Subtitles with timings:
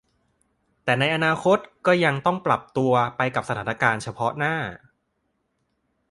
[0.83, 4.55] แต่ในอนาคตก็ยังต้องปรับตัวไปกับสถานการณ์เฉพาะหน้า